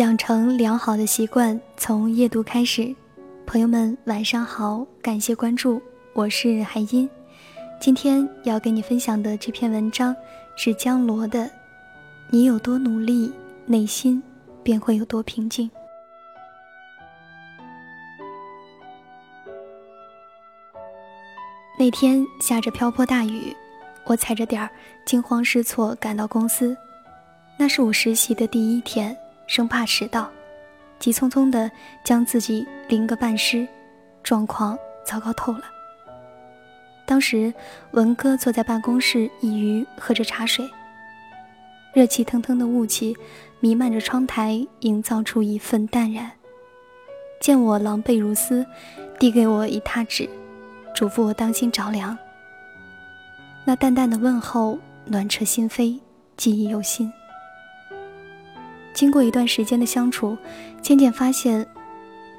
[0.00, 2.94] 养成良好的习惯，从夜读开始。
[3.46, 5.78] 朋友们，晚上好，感谢关注，
[6.14, 7.06] 我是海音。
[7.78, 10.16] 今天要跟你分享的这篇文章
[10.56, 11.40] 是江罗的
[12.30, 13.30] 《你有多努力，
[13.66, 14.22] 内心
[14.62, 15.68] 便会有多平静》。
[21.78, 23.54] 那天下着瓢泼大雨，
[24.06, 24.70] 我踩着点儿，
[25.04, 26.74] 惊慌失措赶到公司。
[27.58, 29.14] 那是我实习的第一天。
[29.50, 30.30] 生怕迟到，
[31.00, 31.68] 急匆匆地
[32.04, 33.66] 将自己淋个半湿，
[34.22, 35.62] 状况糟糕透了。
[37.04, 37.52] 当时
[37.90, 40.70] 文哥坐在办公室一隅喝着茶水，
[41.92, 43.12] 热气腾腾的雾气
[43.58, 46.30] 弥漫着窗台，营造出一份淡然。
[47.40, 48.64] 见我狼狈如斯，
[49.18, 50.30] 递给我一沓纸，
[50.94, 52.16] 嘱咐我当心着凉。
[53.64, 55.98] 那淡淡的问候暖彻心扉，
[56.36, 57.12] 记忆犹新。
[58.92, 60.36] 经过一段时间的相处，
[60.82, 61.66] 渐渐发现，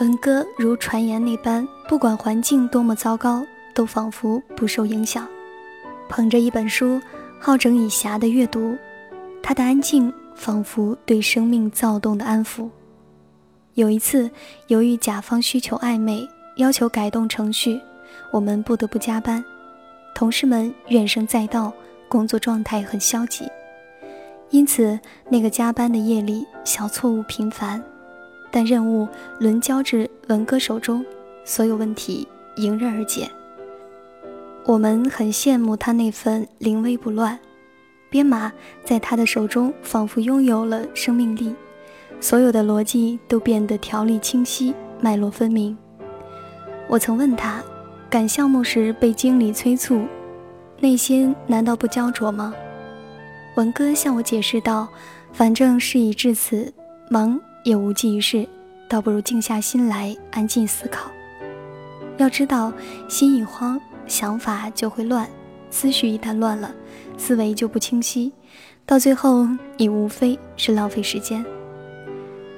[0.00, 5.26] 文哥如传言那般，不管环境多么糟糕，都仿佛不受影响。
[6.08, 7.00] 捧着一本书，
[7.40, 8.76] 好整以暇的阅读，
[9.42, 12.68] 他的安静仿佛对生命躁动的安抚。
[13.74, 14.30] 有一次，
[14.68, 17.80] 由于甲方需求暧昧，要求改动程序，
[18.30, 19.44] 我们不得不加班，
[20.14, 21.72] 同事们怨声载道，
[22.08, 23.48] 工作状态很消极。
[24.50, 27.82] 因此，那个加班的夜里，小错误频繁，
[28.52, 29.08] 但任务
[29.40, 31.04] 轮交至文哥手中，
[31.44, 33.28] 所有问题迎刃而解。
[34.64, 37.38] 我们很羡慕他那份临危不乱，
[38.08, 38.52] 编码
[38.84, 41.54] 在他的手中仿佛拥有了生命力，
[42.20, 45.76] 所有的逻辑都变得条理清晰，脉络分明。
[46.88, 47.62] 我曾问他，
[48.08, 50.06] 赶项目时被经理催促，
[50.80, 52.54] 内心难道不焦灼吗？
[53.56, 54.88] 文哥向我解释道
[55.32, 56.72] ：“反正事已至此，
[57.08, 58.44] 忙也无济于事，
[58.88, 61.08] 倒不如静下心来，安静思考。
[62.16, 62.72] 要知道，
[63.08, 65.24] 心一慌，想法就会乱；
[65.70, 66.74] 思绪一旦乱了，
[67.16, 68.32] 思维就不清晰，
[68.84, 71.44] 到最后，你无非是浪费时间。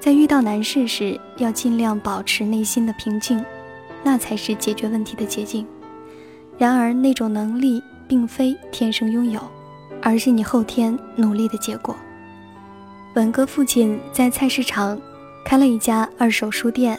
[0.01, 3.45] 在遇到难事时，要尽量保持内心的平静，
[4.03, 5.67] 那才是解决问题的捷径。
[6.57, 9.39] 然而，那种能力并非天生拥有。”
[10.07, 11.97] 而是你后天努力的结果。
[13.17, 14.97] 文哥父亲在菜市场
[15.45, 16.97] 开了一家二手书店，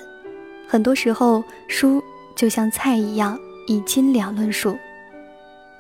[0.68, 2.04] 很多时候书
[2.36, 4.78] 就像菜一样以斤两论数。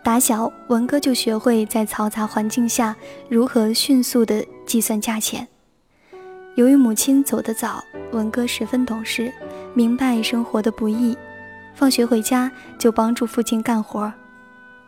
[0.01, 2.95] 打小文哥就学会在嘈杂环境下
[3.27, 5.45] 如何迅速的计算价钱。
[6.55, 7.83] 由于母亲走得早，
[8.13, 9.29] 文哥十分懂事，
[9.73, 11.17] 明白生活的不易，
[11.75, 12.49] 放学回家
[12.79, 14.09] 就帮助父亲干活，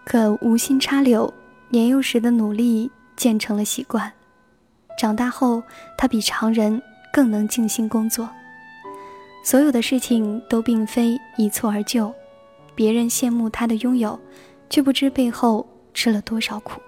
[0.05, 1.33] 可无心插柳。
[1.71, 4.11] 年幼时的努力渐成了习惯，
[4.97, 5.61] 长大后
[5.95, 6.81] 他比常人
[7.13, 8.27] 更能静心工作。
[9.43, 12.11] 所有的事情都并非一蹴而就，
[12.73, 14.19] 别人羡慕他的拥有，
[14.67, 16.81] 却不知背后吃了多少苦。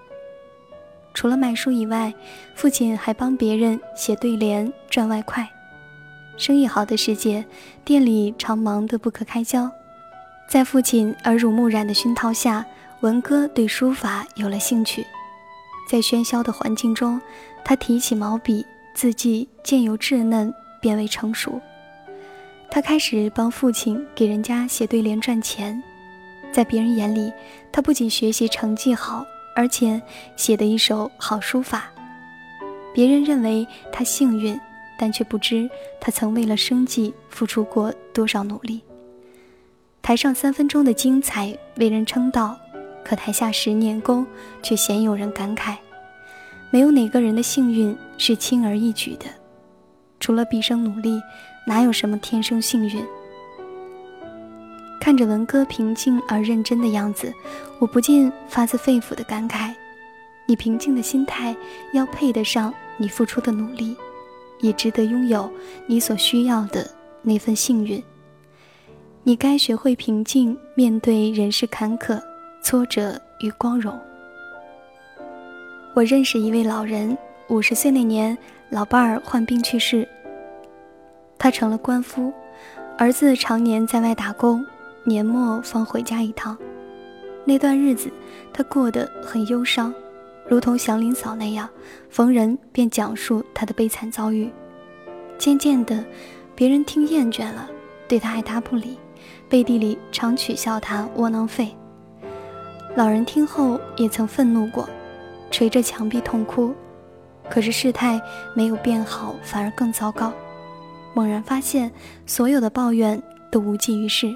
[1.14, 2.12] 除了卖书以外，
[2.56, 5.48] 父亲还帮别人写对联赚外快。
[6.36, 7.44] 生意好的时节，
[7.84, 9.70] 店里常忙得不可开交。
[10.48, 12.66] 在父亲耳濡目染的熏陶下。
[13.02, 15.04] 文哥对书法有了兴趣，
[15.88, 17.20] 在喧嚣的环境中，
[17.64, 18.64] 他提起毛笔，
[18.94, 21.60] 字迹渐由稚嫩变为成熟。
[22.70, 25.82] 他开始帮父亲给人家写对联赚钱，
[26.52, 27.32] 在别人眼里，
[27.72, 29.26] 他不仅学习成绩好，
[29.56, 30.00] 而且
[30.36, 31.90] 写的一手好书法。
[32.94, 34.56] 别人认为他幸运，
[34.96, 35.68] 但却不知
[36.00, 38.80] 他曾为了生计付出过多少努力。
[40.02, 42.56] 台上三分钟的精彩为人称道。
[43.04, 44.26] 可台下十年功，
[44.62, 45.76] 却鲜有人感慨：
[46.70, 49.26] 没有哪个人的幸运是轻而易举的，
[50.20, 51.20] 除了毕生努力，
[51.66, 53.04] 哪有什么天生幸运？
[55.00, 57.34] 看着文哥平静而认真的样子，
[57.80, 59.74] 我不禁发自肺腑的感慨：
[60.46, 61.54] 你平静的心态
[61.92, 63.96] 要配得上你付出的努力，
[64.60, 65.50] 也值得拥有
[65.88, 66.88] 你所需要的
[67.20, 68.02] 那份幸运。
[69.24, 72.22] 你该学会平静面对人世坎坷。
[72.62, 73.98] 挫折与光荣。
[75.94, 77.16] 我认识一位老人，
[77.48, 78.38] 五十岁那年，
[78.70, 80.08] 老伴儿患病去世，
[81.36, 82.32] 他成了官夫，
[82.96, 84.64] 儿子常年在外打工，
[85.04, 86.56] 年末方回家一趟。
[87.44, 88.10] 那段日子，
[88.52, 89.92] 他过得很忧伤，
[90.48, 91.68] 如同祥林嫂那样，
[92.08, 94.48] 逢人便讲述他的悲惨遭遇。
[95.36, 96.04] 渐渐的，
[96.54, 97.68] 别人听厌倦了，
[98.06, 98.96] 对他爱答不理，
[99.48, 101.76] 背地里常取笑他窝囊废。
[102.94, 104.88] 老人听后也曾愤怒过，
[105.50, 106.74] 捶着墙壁痛哭。
[107.48, 108.20] 可是事态
[108.54, 110.32] 没有变好，反而更糟糕。
[111.14, 111.90] 猛然发现，
[112.26, 114.34] 所有的抱怨都无济于事。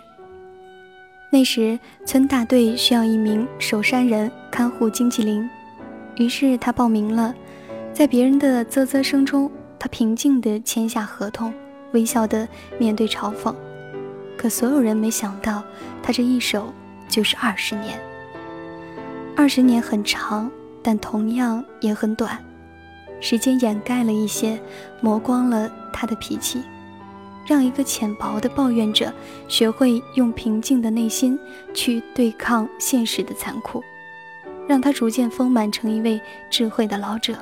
[1.30, 5.48] 那时，村大队需要一名守山人看护金麒麟，
[6.16, 7.34] 于是他报名了。
[7.92, 11.52] 在别人的啧啧声中，他平静地签下合同，
[11.92, 12.48] 微笑地
[12.78, 13.54] 面对嘲讽。
[14.36, 15.62] 可所有人没想到，
[16.02, 16.72] 他这一守
[17.08, 17.98] 就是二十年。
[19.36, 20.50] 二十年很长，
[20.82, 22.42] 但同样也很短。
[23.20, 24.58] 时间掩盖了一些，
[25.02, 26.62] 磨光了他的脾气，
[27.46, 29.12] 让一个浅薄的抱怨者
[29.46, 31.38] 学会用平静的内心
[31.74, 33.84] 去对抗现实的残酷，
[34.66, 36.18] 让他逐渐丰满成一位
[36.50, 37.34] 智慧的老者。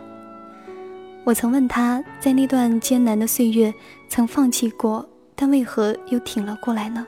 [1.23, 3.73] 我曾问他在那段艰难的岁月
[4.09, 7.07] 曾放弃过，但为何又挺了过来呢？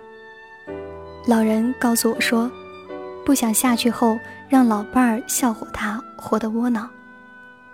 [1.26, 2.50] 老人告诉我说，
[3.26, 4.16] 不想下去后
[4.48, 6.88] 让老伴儿笑话他活得窝囊。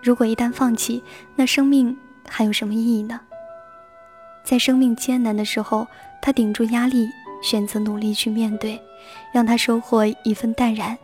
[0.03, 1.05] 如果一旦放弃，
[1.37, 1.95] 那生命
[2.27, 3.21] 还有什么意义呢？
[4.43, 5.87] 在生命艰难的时候，
[6.23, 7.07] 他顶住压力，
[7.43, 8.81] 选择努力去面对，
[9.31, 10.97] 让他收获一份淡然。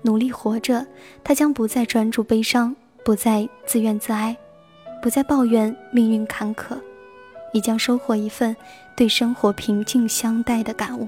[0.00, 0.86] 努力活着，
[1.22, 2.74] 他将不再专注悲伤，
[3.04, 4.34] 不再自怨自哀，
[5.02, 6.80] 不再抱怨命运坎坷，
[7.52, 8.56] 也将收获一份
[8.96, 11.06] 对生活平静相待的感悟。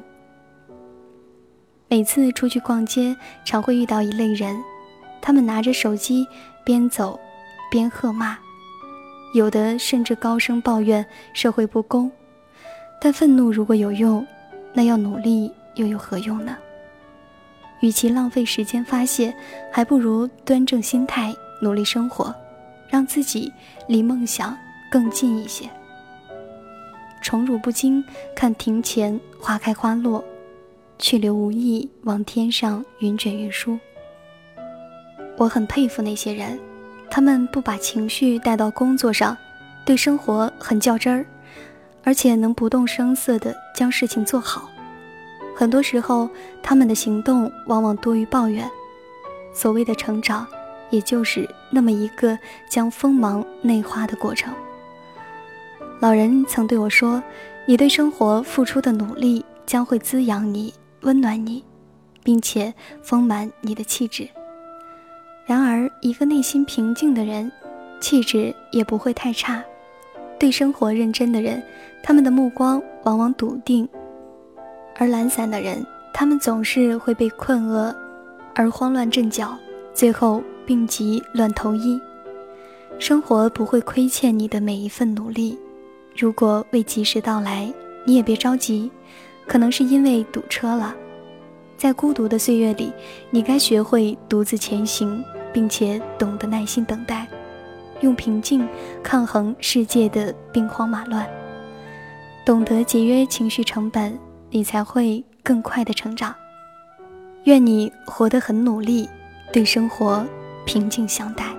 [1.88, 4.56] 每次出去逛街，常会遇到一类人，
[5.20, 6.26] 他们拿着手机。
[6.64, 7.18] 边走，
[7.70, 8.36] 边喝骂，
[9.32, 11.02] 有的甚至高声抱怨
[11.32, 12.12] 社会不公。
[13.00, 14.26] 但愤怒如果有用，
[14.74, 16.58] 那要努力又有何用呢？
[17.80, 19.34] 与其浪费时间发泄，
[19.72, 22.34] 还不如端正心态，努力生活，
[22.90, 23.50] 让自己
[23.86, 24.54] 离梦想
[24.90, 25.70] 更近一些。
[27.22, 28.04] 宠辱不惊，
[28.36, 30.22] 看庭前花开花落；
[30.98, 33.78] 去留无意，望天上云卷云舒。
[35.36, 36.58] 我很佩服那些人，
[37.08, 39.36] 他们不把情绪带到工作上，
[39.86, 41.24] 对生活很较真儿，
[42.02, 44.68] 而且能不动声色地将事情做好。
[45.54, 46.28] 很多时候，
[46.62, 48.68] 他们的行动往往多于抱怨。
[49.52, 50.46] 所谓的成长，
[50.90, 54.52] 也就是那么一个将锋芒内化的过程。
[56.00, 57.20] 老人曾对我说
[57.66, 60.72] ：“你对生活付出的努力，将会滋养你、
[61.02, 61.64] 温暖你，
[62.22, 62.72] 并且
[63.02, 64.28] 丰满你的气质。”
[65.46, 67.50] 然而，一个内心平静的人，
[68.00, 69.64] 气质也不会太差。
[70.38, 71.62] 对生活认真的人，
[72.02, 73.88] 他们的目光往往笃定；
[74.96, 77.94] 而懒散的人，他们总是会被困厄
[78.54, 79.56] 而慌乱阵脚，
[79.94, 82.00] 最后病急乱投医。
[82.98, 85.58] 生活不会亏欠你的每一份努力。
[86.16, 87.72] 如果未及时到来，
[88.04, 88.90] 你也别着急，
[89.48, 90.94] 可能是因为堵车了。
[91.76, 92.92] 在孤独的岁月里，
[93.30, 95.24] 你该学会独自前行。
[95.50, 97.26] 并且懂得耐心等待，
[98.00, 98.68] 用平静
[99.02, 101.26] 抗衡世界的兵荒马乱，
[102.44, 104.16] 懂得节约情绪成本，
[104.50, 106.34] 你才会更快的成长。
[107.44, 109.08] 愿你活得很努力，
[109.50, 110.24] 对生活
[110.66, 111.57] 平静相待。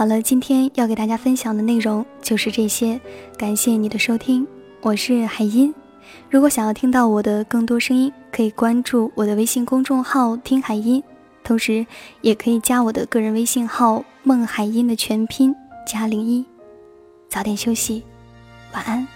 [0.00, 2.98] 好了，今天要给大家分享的内容就是这些，
[3.36, 4.46] 感谢你的收听，
[4.80, 5.74] 我是海音。
[6.30, 11.04] 如果想要听到我的更多声音，可以关注我的微信公众号“听海音”，
[11.44, 11.86] 同时
[12.22, 15.54] 也可以加我的个人微信号“梦海音”的全拼
[15.86, 16.46] 加零一。
[17.28, 18.02] 早点休息，
[18.72, 19.06] 晚安。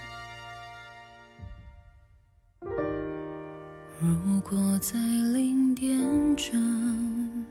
[2.61, 5.99] 如果在零点
[6.37, 7.47] 整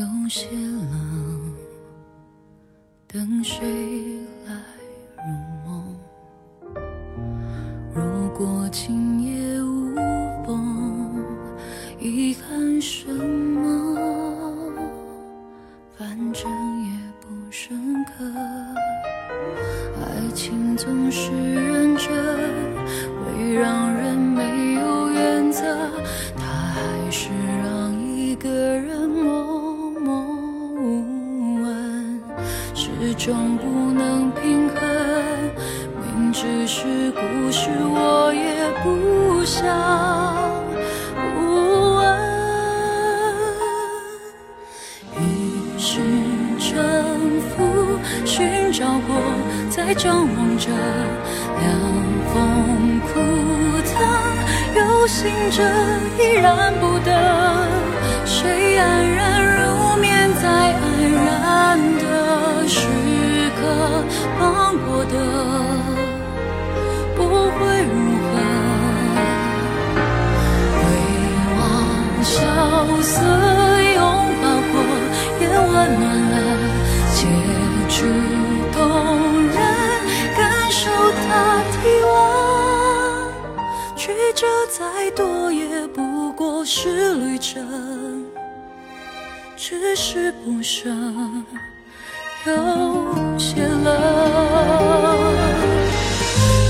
[0.00, 1.31] 有些冷，
[3.12, 3.60] 等谁
[4.46, 4.54] 来
[5.18, 5.28] 入？
[5.66, 5.84] 梦？
[7.94, 9.94] 如果今夜无
[10.46, 11.22] 风，
[12.00, 13.98] 遗憾什么？
[15.94, 16.50] 反正
[16.86, 16.90] 也
[17.20, 18.24] 不深刻。
[20.00, 22.08] 爱情总是认真，
[23.26, 23.81] 会让
[48.32, 49.14] 寻找过，
[49.68, 50.70] 在张望着，
[51.60, 51.68] 凉
[52.32, 53.20] 风枯
[53.84, 53.92] 藤，
[54.74, 55.62] 有心者
[56.18, 57.12] 依然不得。
[58.24, 60.80] 谁安然入眠，在安
[61.12, 62.88] 然的时
[63.60, 64.02] 刻，
[64.40, 65.91] 忘过的。
[87.52, 88.24] 生，
[89.58, 90.88] 只是不舍
[92.46, 93.84] 有些冷。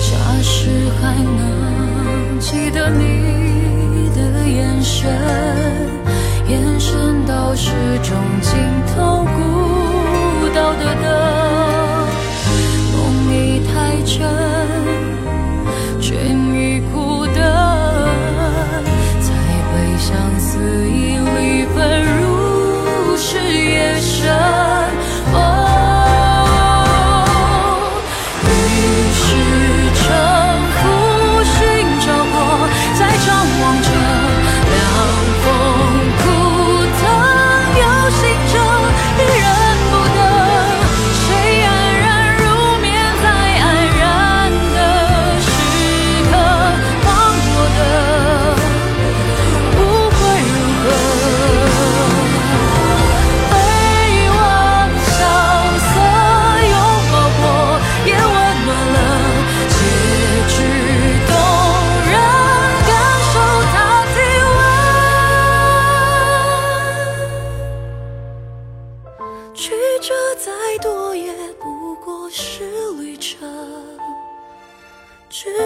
[0.03, 0.69] 假使
[1.01, 5.09] 还能记得你的眼神，
[6.49, 7.71] 眼神到始
[8.03, 8.59] 终尽
[8.93, 9.25] 头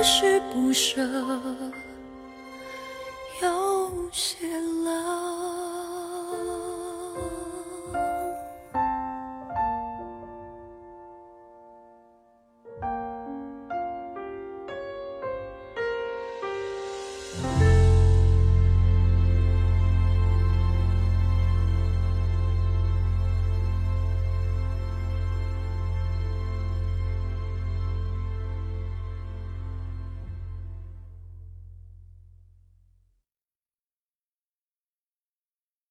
[0.08, 1.02] 是不舍
[3.42, 4.46] 有些
[4.84, 5.75] 冷。